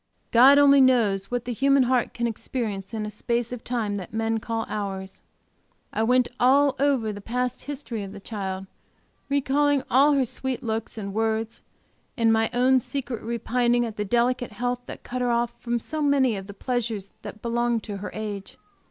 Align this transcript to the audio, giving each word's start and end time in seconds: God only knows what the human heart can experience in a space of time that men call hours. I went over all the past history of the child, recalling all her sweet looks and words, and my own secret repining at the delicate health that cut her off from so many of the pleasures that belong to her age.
God 0.31 0.57
only 0.57 0.81
knows 0.81 1.29
what 1.29 1.45
the 1.45 1.53
human 1.53 1.83
heart 1.83 2.11
can 2.15 2.25
experience 2.25 2.91
in 2.91 3.05
a 3.05 3.11
space 3.11 3.51
of 3.53 3.63
time 3.63 3.97
that 3.97 4.11
men 4.15 4.39
call 4.39 4.65
hours. 4.67 5.21
I 5.93 6.01
went 6.01 6.27
over 6.39 6.75
all 7.07 7.11
the 7.13 7.21
past 7.21 7.65
history 7.65 8.01
of 8.01 8.11
the 8.11 8.19
child, 8.19 8.65
recalling 9.29 9.83
all 9.91 10.13
her 10.13 10.25
sweet 10.25 10.63
looks 10.63 10.97
and 10.97 11.13
words, 11.13 11.61
and 12.17 12.33
my 12.33 12.49
own 12.51 12.79
secret 12.79 13.21
repining 13.21 13.85
at 13.85 13.95
the 13.97 14.03
delicate 14.03 14.53
health 14.53 14.81
that 14.87 15.03
cut 15.03 15.21
her 15.21 15.29
off 15.29 15.53
from 15.59 15.77
so 15.77 16.01
many 16.01 16.35
of 16.35 16.47
the 16.47 16.55
pleasures 16.55 17.11
that 17.21 17.43
belong 17.43 17.79
to 17.81 17.97
her 17.97 18.09
age. 18.15 18.57